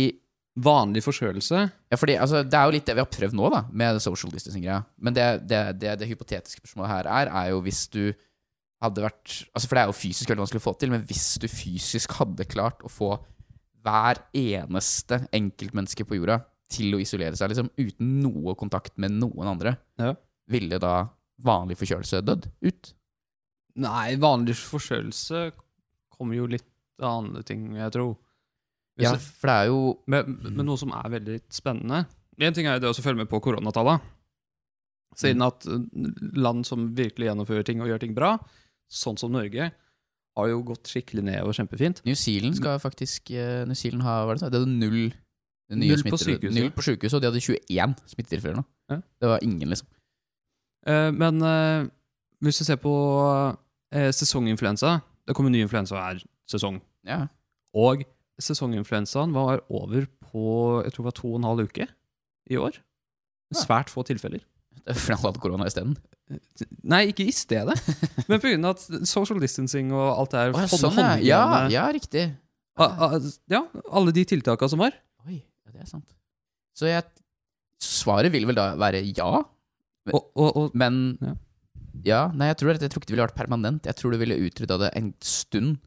[0.57, 1.59] Vanlig forkjølelse
[1.91, 4.31] Ja, fordi altså, Det er jo litt det vi har prøvd nå, da, med social
[4.33, 4.79] distancing-greia.
[4.97, 8.01] Men det, det, det, det hypotetiske spørsmålet her er, er jo hvis du
[8.81, 11.27] hadde vært altså For det er jo fysisk veldig vanskelig å få til, men hvis
[11.41, 13.11] du fysisk hadde klart å få
[13.87, 16.41] hver eneste enkeltmenneske på jorda
[16.73, 20.13] til å isolere seg, liksom, uten noe kontakt med noen andre, Ja.
[20.51, 21.07] ville da
[21.41, 22.93] vanlig forkjølelse dødd ut?
[23.77, 25.51] Nei, vanlig forkjølelse
[26.17, 26.65] kommer jo litt
[26.99, 28.15] av andre ting, jeg tror.
[28.97, 32.05] Hvis Ja, for det er jo Men, men noe som er veldig spennende
[32.41, 34.01] En ting er jo det å følge med på koronatallet.
[35.17, 35.81] Siden at uh,
[36.37, 38.35] land som virkelig gjennomfører ting og gjør ting bra,
[38.85, 39.71] sånn som Norge,
[40.37, 42.03] har jo gått skikkelig ned og kjempefint.
[42.05, 45.07] New Zealand skal faktisk eh, New Zealand har, hva er det, det hadde null
[45.67, 46.55] Null på sykehuset.
[46.55, 48.63] Null på sykehuset, og de hadde 21 smittetilfeller nå.
[48.93, 48.99] Ja.
[49.19, 49.89] Det var ingen, liksom.
[50.87, 51.87] Eh, men eh,
[52.45, 52.93] hvis du ser på
[53.91, 56.79] eh, sesonginfluensa Det kommer ny influensa hver sesong.
[57.03, 57.25] Ja.
[57.75, 58.05] Og
[58.41, 60.43] sesonginfluensaen var over på
[60.85, 61.87] jeg tror det var to og en halv uke
[62.51, 62.77] i år.
[63.55, 64.43] Svært få tilfeller.
[64.77, 65.95] Det er fordi alle hadde korona isteden.
[66.87, 67.75] Nei, ikke i stedet,
[68.29, 68.73] men pga.
[69.07, 71.43] social distancing og alt det ja, sånn, ja.
[71.71, 71.85] ja.
[71.95, 72.27] riktig.
[72.77, 74.95] Ja, alle de tiltaka som var.
[75.25, 76.09] Oi, ja, det er sant.
[76.77, 77.07] Så jeg
[77.77, 79.43] Svaret vil vel da være ja,
[80.09, 81.33] Og, og, og men Ja.
[82.05, 82.21] ja.
[82.33, 83.85] Nei, jeg tror, jeg tror ikke det ville vært permanent.
[83.85, 85.77] Jeg tror du ville utrydda det en stund.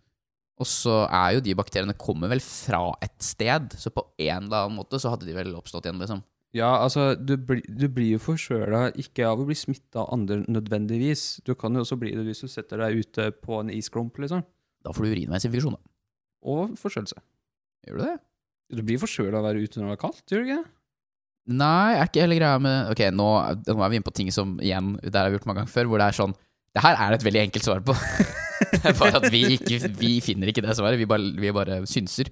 [0.60, 4.66] Og så er jo de bakteriene kommer vel fra et sted, så på en eller
[4.66, 6.20] annen måte så hadde de vel oppstått igjen, liksom.
[6.56, 10.40] Ja, altså, du, bli, du blir jo forkjøla ikke av å bli smitta av andre
[10.50, 11.44] nødvendigvis.
[11.46, 14.42] Du kan jo også bli det hvis du setter deg ute på en isklump, liksom.
[14.84, 15.94] Da får du urinveisinfeksjon, da.
[16.50, 17.22] Og forkjølelse.
[17.86, 18.16] Gjør du det?
[18.74, 20.60] Du blir forkjøla av å være ute når det er kaldt, gjør du ikke?
[21.50, 23.30] Nei, er ikke hele greia med Ok, nå,
[23.64, 25.88] nå er vi inne på ting som igjen, der har vi gjort mange ganger før,
[25.90, 26.34] hvor det er sånn
[26.76, 27.96] Det her er det et veldig enkelt svar på.
[28.82, 31.80] det er bare at vi, ikke, vi finner ikke det svaret, vi bare, vi bare
[31.90, 32.30] synser.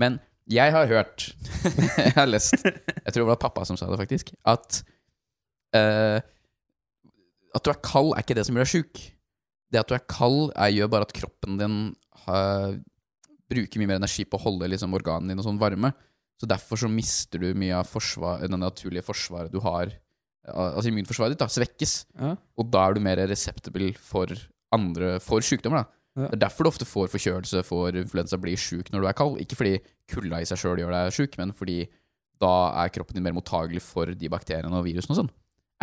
[0.00, 1.32] Men jeg har hørt
[2.04, 4.32] Jeg har lest Jeg tror det var pappa som sa det, faktisk.
[4.46, 4.82] At
[5.74, 6.22] uh,
[7.56, 9.04] At du er kald, er ikke det som gjør deg sjuk.
[9.72, 11.78] Det at du er kald, er, gjør bare at kroppen din
[12.26, 12.76] har,
[13.50, 15.90] bruker mye mer energi på å holde liksom, organene dine sånn varme.
[16.36, 19.90] Så derfor så mister du mye av forsvar, det naturlige forsvaret du har.
[20.46, 21.94] Altså immunforsvaret ditt da, svekkes.
[22.14, 22.34] Ja.
[22.60, 24.30] Og da er du mer reseptabel for
[24.74, 25.84] andre For sykdommer.
[25.84, 25.92] da.
[26.16, 26.30] Ja.
[26.30, 29.40] Det er derfor du ofte får forkjølelse, får influensa, blir sjuk når du er kald.
[29.42, 29.74] Ikke fordi
[30.08, 31.82] kulda i seg sjøl gjør deg sjuk, men fordi
[32.40, 32.52] da
[32.84, 35.30] er kroppen din mer mottagelig for de bakteriene og virusene og sånn.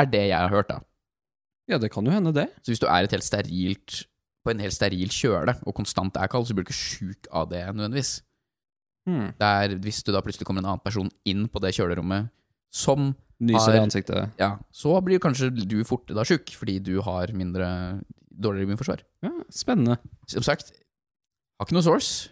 [0.01, 0.81] Er det jeg har hørt, da.
[1.69, 2.47] ja, det kan jo hende, det.
[2.65, 4.03] Så hvis du er sterilt
[4.43, 7.49] på en helt steril kjøle og konstant er kald, så blir du ikke sjuk av
[7.51, 8.21] det nødvendigvis.
[9.07, 9.29] Hmm.
[9.37, 12.31] Det er hvis du da plutselig kommer en annen person inn på det kjølerommet
[12.73, 14.29] som Nyser i ansiktet.
[14.39, 17.67] Ja, så blir kanskje du fortere da sjuk, fordi du har mindre
[18.33, 19.03] dårligere immunforsvar.
[19.25, 19.97] Ja, spennende.
[20.31, 20.71] Som sagt,
[21.59, 22.29] har ikke noe source.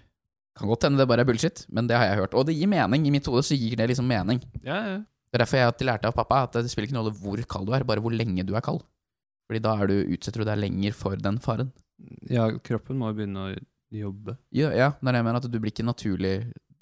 [0.58, 2.34] Kan godt hende det bare er bullshit, men det har jeg hørt.
[2.36, 3.06] Og det gir mening.
[3.08, 4.42] I mitt hode så gir det liksom mening.
[4.66, 4.98] Ja, ja.
[5.32, 7.44] Det er derfor jeg alltid lærte av pappa at det spiller ikke noe rolle hvor
[7.54, 8.82] kald du er, bare hvor lenge du er kald.
[9.48, 11.70] Fordi da er du, utsetter du deg lenger for den faren.
[12.30, 13.54] ja, kroppen må jo begynne å
[13.92, 14.38] Jobbe.
[14.56, 15.40] Ja, ja, det er det jeg mener.
[15.42, 16.30] At du blir ikke naturlig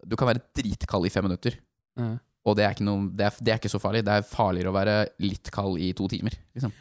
[0.05, 1.55] Du kan være dritkald i fem minutter,
[1.97, 2.11] Ja.
[2.45, 4.03] og det er ikke, noe, det er, det er ikke så farlig.
[4.05, 4.93] Det er farligere å være
[5.25, 6.37] litt kald i to timer.
[6.55, 6.71] Liksom.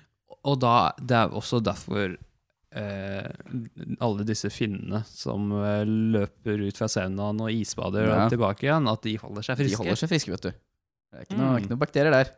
[0.45, 2.13] Og da, det er også derfor
[2.77, 8.25] alle disse finnene som eh, løper ut fra saunaen og isbader Ja.
[8.27, 9.79] og tilbake igjen, at de holder seg De friske.
[9.83, 10.51] holder seg friske, vet du.
[11.09, 11.59] Det er ikke noe, Mm.
[11.63, 12.31] ikke noe bakterier der.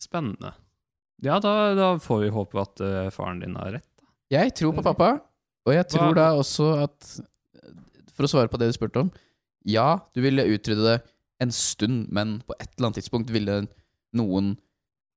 [0.00, 0.52] Spennende.
[1.22, 3.88] Ja, da, da får vi håpe at uh, faren din har rett.
[4.30, 5.20] Jeg tror på pappa,
[5.66, 7.20] og jeg tror Hva- da også at
[8.14, 9.10] For å svare på det du spurte om.
[9.64, 11.02] Ja, du ville utrydde det
[11.40, 13.66] en stund, men på et eller annet tidspunkt ville
[14.14, 14.58] noen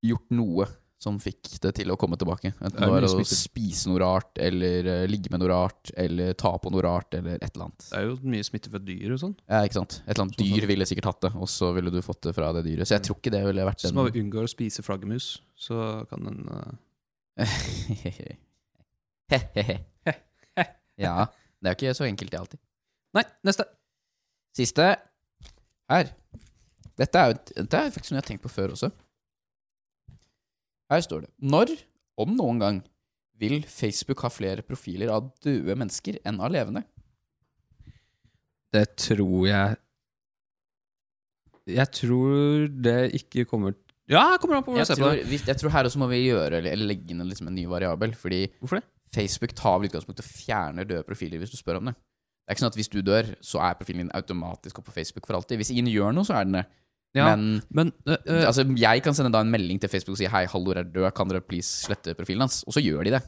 [0.04, 0.68] gjort noe
[1.04, 2.54] som fikk det til å komme tilbake.
[2.56, 6.54] Enten Det var å spise noe rart, eller eh, ligge med noe rart, eller ta
[6.62, 7.88] på noe rart, eller et eller annet.
[7.90, 9.36] Det er jo mye smitte fra dyr og sånn.
[9.52, 10.00] Ja, ikke sant?
[10.04, 12.34] Et eller annet Sånn dyr ville sikkert hatt det, og så ville du fått det
[12.38, 12.88] fra det dyret.
[12.88, 15.28] Så jeg tror ikke det ville vært Så en må vi unngå å spise flaggermus,
[15.60, 15.78] så
[16.10, 16.72] kan den uh...
[21.04, 21.16] ja.
[21.64, 22.60] Det er ikke så enkelt, det alltid.
[23.18, 23.68] Nei, neste!
[24.54, 24.84] Siste
[25.90, 26.12] her.
[27.00, 28.90] Dette er jo dette er faktisk noe jeg har tenkt på før også.
[30.94, 31.74] Her står det Når,
[32.24, 32.82] om noen gang,
[33.42, 36.84] vil Facebook ha flere profiler av døde mennesker enn av levende?
[38.74, 39.76] Det tror jeg
[41.74, 43.76] Jeg tror det ikke kommer
[44.12, 45.42] Ja, kommer an på hvor Jeg ser på det.
[45.48, 48.14] jeg tror her også må vi gjøre eller legge inn liksom en ny variabel.
[48.20, 48.88] Fordi Hvorfor det?
[49.14, 51.94] Facebook tar vel utgangspunkt og fjerner døde profiler hvis du spør om det.
[51.96, 54.96] Det er ikke sånn at hvis du dør, så er profilen din automatisk opp på
[54.98, 55.62] Facebook for alltid.
[55.62, 56.66] Hvis ingen gjør noe, så er den det.
[57.14, 60.22] Ja, Men men øh, øh, altså, jeg kan sende da en melding til Facebook og
[60.22, 62.64] si hei, Hallor er død, kan dere please slette profilen hans?
[62.66, 63.22] Og så gjør de det.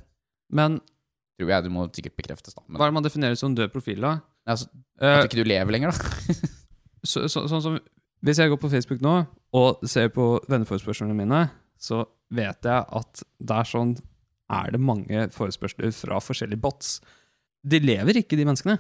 [0.50, 0.80] Men
[1.36, 1.66] Tror jeg.
[1.66, 2.64] du må sikkert bekreftes, da.
[2.68, 4.18] Men hva er det man definerer som død profil, da?
[4.48, 4.70] altså,
[5.02, 6.36] at uh, ikke du lever lenger, da.
[7.12, 7.78] så, så, sånn som
[8.26, 9.18] Hvis jeg går på Facebook nå
[9.56, 11.46] og ser på venneforespørslene mine,
[11.78, 13.94] så vet jeg at der sånn
[14.52, 16.98] er det mange forespørsler fra forskjellige bots.
[17.66, 18.78] De lever ikke, de menneskene.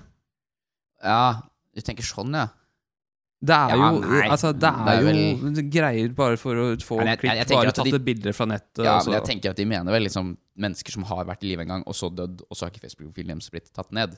[1.03, 2.49] Ja, du tenker sånn, ja.
[3.45, 4.01] Det er Ja, jo
[4.33, 7.57] altså, det er, Det er jo greier bare for å få jeg- klipp, jeg- jeg
[7.59, 8.83] bare tatt de- bilder fra nettet.
[8.83, 11.61] Ja, men jeg tenker at de mener vel liksom mennesker som har vært i live
[11.61, 14.17] en gang, og så dødd, og så har ikke Facebook-profilen deres blitt tatt ned.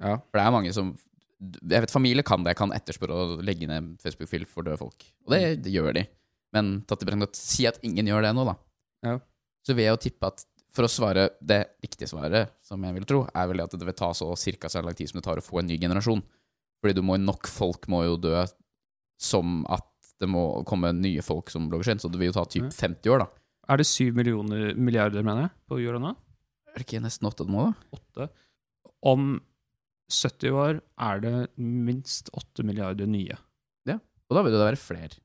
[0.00, 0.16] ja.
[0.16, 0.96] For det er mange som
[1.40, 5.02] Jeg vet familie kan det, kan etterspørre å legge ned Facebook-fil for døde folk.
[5.26, 6.06] Og det, det gjør de.
[6.52, 8.54] Men tatt i betraktning at si at ingen gjør det nå, da.
[9.02, 9.18] Ja.
[9.66, 13.04] Så vil jeg jo tippe at for å svare det riktige svaret, som jeg vil
[13.08, 15.36] tro, er vel at det vil ta så cirka så lang tid som det tar
[15.40, 16.22] å få en ny generasjon.
[16.84, 18.44] Fordi du må nok folk må jo dø
[19.20, 19.86] som at
[20.20, 22.00] det må komme nye folk som blogger inn.
[22.02, 23.28] Så det vil jo ta typ 50 år, da.
[23.70, 26.10] Er det 7 millioner milliarder, mener jeg, på jorda nå?
[26.70, 28.00] Er det ikke nesten 8 det må, da?
[28.26, 28.28] 8.
[29.10, 29.30] Om
[30.10, 33.36] 70 år er det minst 8 milliarder nye.
[33.88, 35.20] Ja, Og da vil det være flere.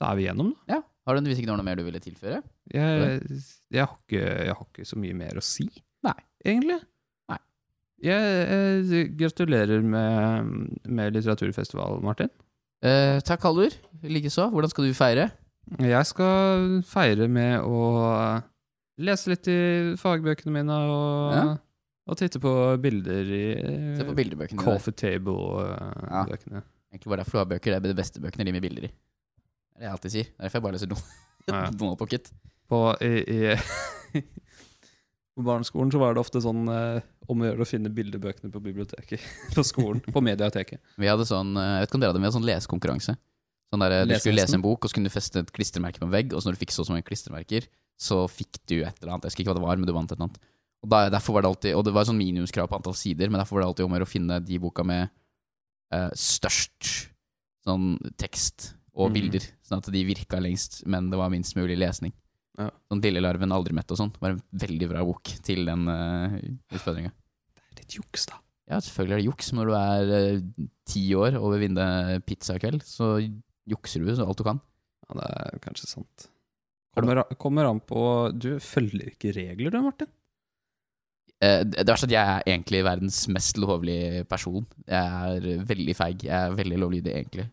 [0.00, 0.76] Da er vi gjennom, da.
[0.76, 0.80] Ja.
[1.08, 2.42] Har du hvis ikke noe mer du ville tilføre?
[2.70, 3.20] Jeg,
[3.72, 5.66] jeg, har ikke, jeg har ikke så mye mer å si,
[6.06, 6.14] Nei.
[6.44, 6.76] egentlig.
[8.00, 10.52] Jeg, jeg gratulerer med,
[10.88, 12.30] med litteraturfestival, Martin.
[12.82, 13.74] Eh, takk, Halvor.
[14.08, 14.46] Likeså.
[14.54, 15.26] Hvordan skal du feire?
[15.84, 17.82] Jeg skal feire med å
[19.00, 19.58] lese litt i
[20.00, 21.44] fagbøkene mine og, Ja.
[22.10, 23.44] og titte på bilder i
[24.00, 24.60] Se på bildebøkene.
[24.64, 26.62] Coffee Table-bøkene.
[26.90, 27.76] Egentlig bare derfor du bøker.
[27.76, 28.90] Det er de beste bøkene de med bilder i.
[28.90, 30.30] Det er det jeg alltid sier.
[30.38, 31.06] Er derfor jeg bare leser Don-
[31.48, 31.60] Ja.
[31.78, 32.32] Donald Pocket.
[32.70, 34.20] På, i, i,
[35.36, 38.62] på barneskolen så var det ofte sånn eh, om å gjøre å finne bildebøkene på
[38.64, 39.24] biblioteket.
[39.56, 40.02] På skolen.
[40.14, 40.82] På mediateket.
[41.00, 43.16] Vi hadde sånn, eh, jeg vet ikke om dere hadde med sånn lesekonkurranse.
[43.70, 46.08] Sånn der, du skulle lese en bok, og så kunne du feste et klistremerke på
[46.08, 47.68] en vegg, og så når du fikk så mange klistremerker,
[48.00, 49.28] så fikk du et eller annet.
[49.28, 50.40] Jeg husker ikke hva det var, men du vant et eller annet.
[50.80, 53.38] Og da, derfor var det alltid, og det var sånn minimumskrav på antall sider, men
[53.38, 55.10] derfor var det alltid om å gjøre å finne de boka med
[55.94, 56.90] eh, størst
[57.68, 59.36] sånn tekst og bilder.
[59.36, 62.14] bilder, sånn at de virka lengst, men det var minst mulig lesning.
[62.58, 62.70] Ja.
[62.90, 66.36] Sånn Dillelarven aldri mett og sånn, var en veldig bra bok til den uh,
[66.74, 67.12] utfordringa.
[67.90, 68.38] Litt juks, da.
[68.70, 70.10] Ja, selvfølgelig er det juks når du er
[70.46, 73.16] ti ti år og vil vinne pizza i kveld, Så
[73.66, 74.60] jukser du så alt du kan.
[75.08, 76.28] Ja, det er kanskje sant.
[76.94, 80.10] Kommer, kommer an på Du følger ikke regler, du, Martin?
[81.42, 84.66] Uh, det verste er at jeg er egentlig verdens mest lovlige person.
[84.86, 86.26] Jeg er veldig feig.
[86.28, 87.46] Jeg er veldig lovlydig, egentlig.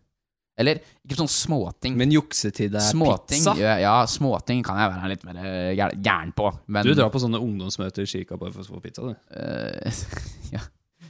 [0.58, 1.98] Eller ikke sånn småting.
[2.00, 3.54] Men juksetid er småting, pizza?
[3.62, 6.50] Ja, ja, småting kan jeg være litt mer eh, gær- gæren på.
[6.74, 9.14] Men Du drar på sånne ungdomsmøter i kirka bare for å få pizza, du.
[9.30, 10.02] Uh,
[10.56, 10.64] ja.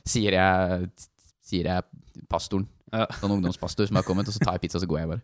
[0.07, 0.89] Sier jeg
[1.47, 2.65] Sier jeg pastoren.
[2.91, 3.05] Ja.
[3.21, 5.23] Sånn ungdomspastor som har kommet, og så tar jeg pizza, så går jeg bare.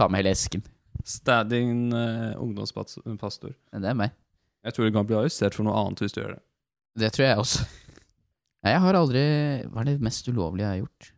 [0.00, 0.64] Tar med hele esken.
[1.04, 3.52] Standing uh, ungdomspastor.
[3.52, 4.14] Det er meg.
[4.64, 6.42] Jeg tror du kan bli arrestert for noe annet hvis du gjør det.
[7.02, 7.66] Det tror jeg også.
[8.62, 9.22] Nei, jeg har aldri
[9.72, 11.12] Hva er det mest ulovlige jeg har gjort?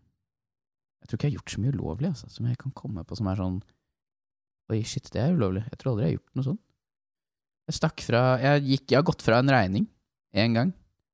[1.04, 3.18] Jeg tror ikke jeg har gjort så mye ulovlig, altså, som jeg kan komme på
[3.18, 3.58] som er sånn
[4.72, 5.60] Oi, shit, det er ulovlig.
[5.68, 6.60] Jeg tror aldri jeg har gjort noe sånt.
[7.68, 9.84] Jeg stakk fra Jeg, gikk, jeg har gått fra en regning
[10.34, 10.72] én gang,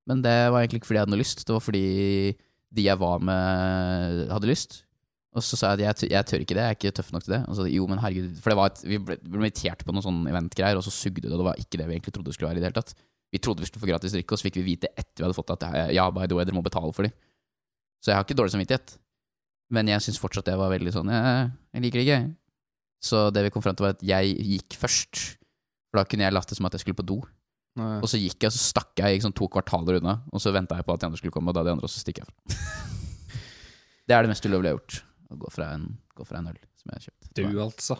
[0.08, 1.82] Men det var egentlig ikke fordi jeg hadde noe lyst, det var fordi
[2.70, 4.78] de jeg var med, hadde lyst.
[5.34, 7.26] Og så sa jeg at jeg, jeg tør ikke det, jeg er ikke tøff nok
[7.26, 7.40] til det.
[7.50, 10.06] Og så, jo, men herregud, For det var et, vi ble, ble invitert på noen
[10.06, 12.38] sånne eventgreier, og så sugde det, og det var ikke det vi egentlig trodde det
[12.38, 12.94] skulle være i det hele tatt.
[13.30, 15.36] Vi trodde vi skulle få gratis drikke, og så fikk vi vite etter vi hadde
[15.36, 17.14] fått at ja, by the way, dere må betale for dem.
[18.02, 18.96] Så jeg har ikke dårlig samvittighet.
[19.74, 22.22] Men jeg syns fortsatt det var veldig sånn jeg, jeg liker det ikke.
[23.00, 25.20] Så det vi kom frem til, var at jeg gikk først.
[25.90, 27.20] For da kunne jeg latt det som at jeg skulle på do.
[27.80, 28.00] Nei.
[28.02, 30.86] Og så gikk jeg, så stakk jeg sånn to kvartaler unna, og så venta jeg
[30.86, 32.66] på at de andre skulle komme, og da de andre også stikker jeg fra.
[34.10, 34.98] det er det mest ulovlige jeg har gjort.
[35.30, 35.86] Å gå fra en,
[36.18, 37.28] gå fra en øl som jeg har kjøpt.
[37.38, 37.98] Du, altså.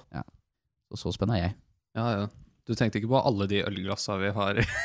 [0.90, 1.52] Og så er jeg.
[1.96, 2.24] Ja, ja.
[2.66, 4.66] Du tenkte ikke på alle de ølglassa vi har i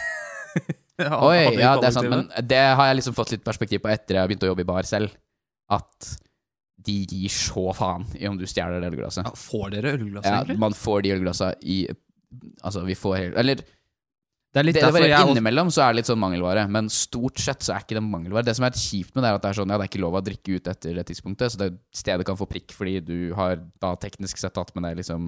[0.96, 3.90] Ja, Oi, ja, det er sant, men det har jeg liksom fått litt perspektiv på
[3.92, 5.12] etter jeg har begynt å jobbe i bar selv.
[5.68, 6.14] At
[6.86, 9.26] de gir så faen i om du stjeler det ølglasset.
[9.28, 10.60] ja, Får dere ølglass, Ja, egentlig?
[10.62, 11.80] man får de ølglassa i
[12.66, 15.94] Altså, vi får helt Eller Det er det, litt det derfor jeg Innimellom så er
[15.94, 18.46] det litt sånn mangelvare, men stort sett så er ikke det mangelvare.
[18.48, 20.04] Det som er kjipt med det, er at det er sånn, ja, det er ikke
[20.04, 23.18] lov å drikke ut etter det tidspunktet, så det stedet kan få prikk fordi du
[23.36, 25.28] har da teknisk sett tatt med deg liksom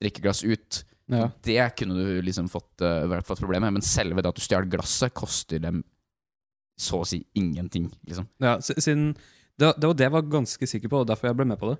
[0.00, 0.84] drikkeglass ut.
[1.10, 1.26] Ja.
[1.42, 4.44] Det kunne du liksom fått, uh, fått problemet problem med, men selve det at du
[4.44, 5.82] stjal glasset, koster dem
[6.80, 8.28] så å si ingenting, liksom.
[8.40, 9.16] Ja, siden
[9.60, 11.70] det, det var det jeg var ganske sikker på, og derfor jeg ble med på
[11.72, 11.78] det.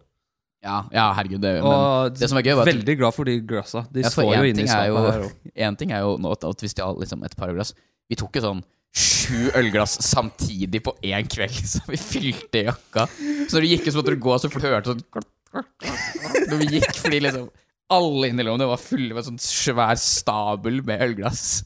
[0.61, 3.38] Ja, ja herregud, det, Og det som er gøy, var at veldig glad for de
[3.49, 3.87] glassa.
[3.88, 5.62] De Ja, for står jo en inne i ting er skapet jo- her.
[5.69, 7.73] En ting er jo nå at, at vi stjal liksom et par glass.
[8.12, 13.07] Vi tok jo sånn sju ølglass samtidig på én kveld, så vi fylte jakka.
[13.49, 15.73] Så når du gikk ut, så måtte du gå, så du hørte sånn klart, klart,
[15.81, 17.49] klart, Når vi gikk, fordi liksom
[17.90, 21.62] alle inni lommene var fulle med sånn svær stabel med ølglass.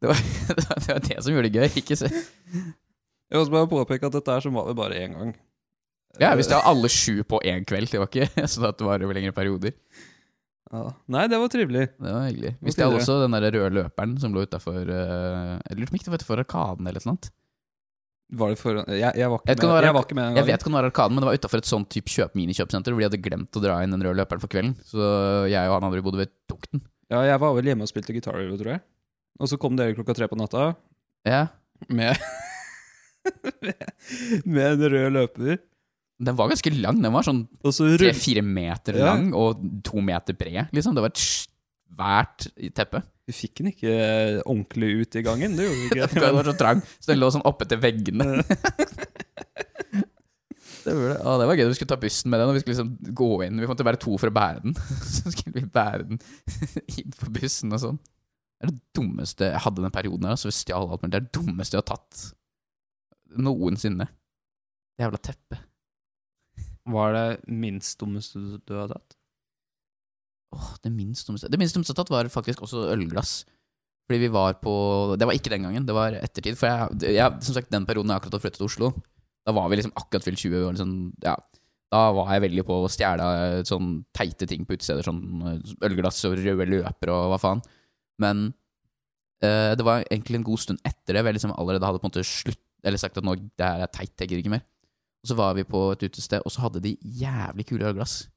[0.00, 1.80] Det var det, var, det var det som gjorde det gøy.
[1.82, 2.12] Ikke se.
[3.26, 5.32] Jeg vil også bare påpeke at dette her som var det bare én gang.
[6.20, 7.90] Ja, hvis det var alle sju på én kveld.
[7.92, 9.74] Det var ikke sånn at det var over lengre perioder.
[10.72, 10.84] Ja.
[11.12, 11.82] Nei, det var trivelig.
[11.98, 12.52] Det var hyggelig.
[12.64, 16.12] Vi stjal også den der røde løperen som lå utafor Jeg lurte på om det
[16.14, 17.32] var utenfor Arkaden eller noe.
[18.40, 20.36] Var det for, Jeg, jeg, var, ikke Jeg med, var- jeg var ikke med en
[20.40, 22.32] Jeg vet ikke om det var Arkaden, men det var utafor et sånt type kjøp,
[22.34, 24.72] minikjøpesenter hvor de hadde glemt å dra inn den røde løperen for kvelden.
[24.82, 24.98] Så
[25.52, 26.82] jeg og han andre bodde ved, tok den.
[27.12, 28.82] Ja, jeg var vel hjemme og spilte gitar, tror jeg.
[29.38, 30.72] Og så kom dere klokka tre på natta
[31.28, 31.44] Ja.
[31.92, 32.18] med
[34.44, 35.58] Med en rød løper.
[36.16, 37.02] Den var ganske lang.
[37.04, 39.10] Den var sånn tre-fire meter Ja.
[39.12, 40.72] lang og to meter bred.
[40.72, 40.96] Liksom.
[40.96, 43.02] Det var et svært teppe.
[43.26, 43.94] Vi fikk den ikke
[44.46, 45.56] ordentlig ut i gangen.
[45.58, 46.32] Det gjorde ikke.
[46.38, 48.28] var så trang, så den lå sånn oppe til veggene.
[50.86, 51.14] Det var, det.
[51.18, 51.64] Å, det var gøy.
[51.66, 53.56] Vi skulle ta bussen med den, og vi skulle liksom gå inn.
[53.58, 54.76] Vi måtte være to for å bære den.
[55.02, 56.20] Så skulle vi bære den
[56.94, 57.98] inn på bussen og sånn.
[57.98, 61.18] Det er det dummeste Jeg hadde den perioden her, så vi stjal alt men Det
[61.18, 62.22] er det dummeste jeg har tatt
[63.34, 64.08] noensinne.
[65.00, 65.58] Jævla teppe.
[66.86, 69.16] Var det minst dummeste du, du har tatt?
[70.54, 73.40] Åh, det minst dummeste Det minst dummeste jeg har tatt, var faktisk også ølglass.
[74.06, 76.58] Fordi vi var på Det var ikke den gangen, det var ettertid.
[76.58, 78.92] For jeg, jeg som sagt, den perioden jeg akkurat hadde flyttet til Oslo,
[79.46, 80.76] da var vi liksom akkurat fylt 20 år.
[80.76, 81.34] Liksom, ja.
[81.94, 83.26] Da var jeg veldig på å stjele
[83.66, 85.06] sånn teite ting på utesteder.
[85.06, 87.62] Sånn ølglass og røde løper og hva faen.
[88.22, 88.48] Men
[89.42, 91.22] eh, det var egentlig en god stund etter det.
[91.22, 93.82] hvor Jeg liksom allerede hadde på en måte slutt Eller sagt at nå, det her
[93.84, 94.64] er teit, jeg gidder ikke mer.
[95.24, 98.28] Og så var vi på et utested, og så hadde de jævlig kule ølglass.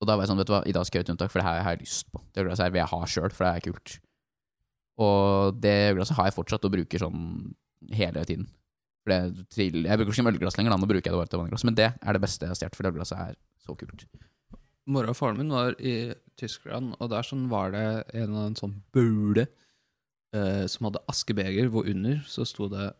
[0.00, 1.32] Og da var jeg sånn, vet du hva, i dag skal jeg gjøre et unntak,
[1.32, 2.20] for det her har jeg lyst på.
[2.30, 3.96] Det glasset her vil jeg ha sjøl, for det er kult.
[5.06, 7.24] Og det glasset har jeg fortsatt og bruker sånn
[7.96, 8.46] hele tiden.
[9.02, 11.66] For det, jeg bruker ikke ølglass lenger, da, nå bruker jeg det bare til vannglass.
[11.66, 14.06] Men det er det beste jeg har stjålet, for det glasset er så kult.
[14.86, 15.96] Mora og faren min var i
[16.38, 17.86] Tyskland, og der sånn var det
[18.20, 19.48] en en sånn bule
[20.36, 22.92] eh, som hadde askebeger, hvor under så sto det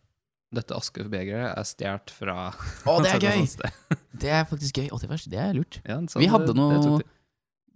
[0.55, 3.45] dette askebegeret er stjålet fra Å, det er gøy!
[4.23, 4.87] Det er faktisk gøy.
[4.95, 5.77] Å, det, var, det er lurt.
[5.85, 7.03] Ja, sånn, Vi hadde noe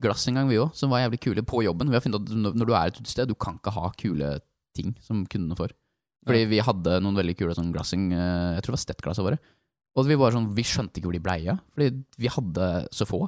[0.01, 1.91] glass en gang, vi òg, som var jævlig kule på jobben.
[1.93, 4.31] Vi har funnet at når du er et sted, du kan ikke ha kule
[4.77, 5.75] ting som kundene får.
[6.25, 9.41] Fordi vi hadde noen veldig kule sånn glassing, eh, jeg tror det var Stett-glassa våre.
[9.99, 11.91] Og vi var sånn, vi skjønte ikke hvor de bleie, fordi
[12.23, 13.25] vi hadde så få.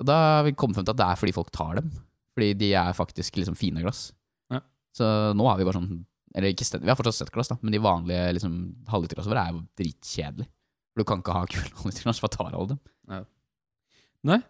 [0.00, 1.90] Og da har vi kommet frem til at det er fordi folk tar dem.
[2.34, 4.08] Fordi de er faktisk liksom fine glass.
[4.50, 4.62] Ja.
[4.96, 5.06] Så
[5.38, 6.02] nå har vi bare sånn
[6.34, 8.54] Eller ikke Stett, vi har fortsatt Stett-glass, da, men de vanlige liksom,
[8.90, 10.50] halvliterglassene våre er jo dritkjedelige.
[10.94, 12.80] For du kan ikke ha kule halvliterglass, for tar alle dem.
[14.24, 14.40] Nei.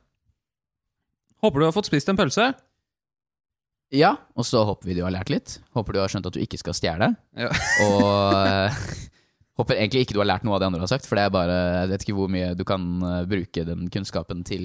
[1.45, 2.53] Håper du har fått spist en pølse.
[3.95, 5.59] Ja, og så håper vi du har lært litt.
[5.77, 7.11] Håper du har skjønt at du ikke skal stjele.
[7.39, 7.51] Ja.
[7.85, 8.79] Og eh,
[9.61, 11.35] håper egentlig ikke du har lært noe av det andre har sagt, for det er
[11.35, 14.65] bare Jeg vet ikke hvor mye du kan eh, bruke den kunnskapen til,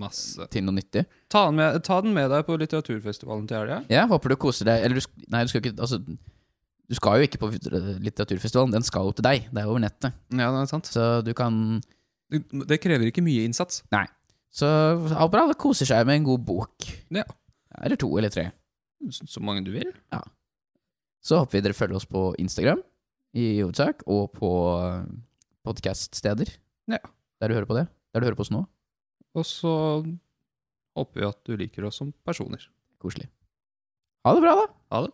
[0.00, 0.46] Masse.
[0.54, 1.04] til noe nyttig.
[1.32, 3.82] Ta den med, ta den med deg på litteraturfestivalen til helga.
[3.92, 6.00] Ja, håper du koser deg Eller du, nei, du skal ikke Altså,
[6.88, 7.48] du skal jo ikke på
[8.04, 9.46] litteraturfestivalen, den skal jo til deg.
[9.48, 10.16] Det er over nettet.
[10.34, 10.90] Ja, det er sant.
[10.92, 11.80] Så du kan
[12.30, 13.82] Det, krever ikke mye innsats.
[13.94, 14.04] Nei.
[14.54, 14.66] Så
[15.14, 16.86] håper alle koser seg med en god bok.
[17.14, 17.24] Ja.
[17.82, 18.48] Eller to eller tre.
[19.10, 19.90] Så så mange du vil.
[20.12, 20.20] Ja.
[21.24, 22.82] Så håper vi dere følger oss på Instagram
[23.34, 24.50] i hovedsak, og på
[25.66, 26.52] podkaststeder.
[26.90, 27.00] Ja.
[27.40, 27.88] Der du hører på det.
[28.12, 28.64] Der du hører på oss nå.
[29.34, 29.72] Og så
[30.94, 32.62] håper vi at du liker oss som personer.
[33.02, 33.26] Koselig.
[34.24, 34.66] Ha det bra, da.
[34.94, 35.12] Ha det.